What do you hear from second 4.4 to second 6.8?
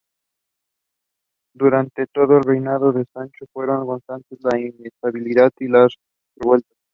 la inestabilidad y las revueltas.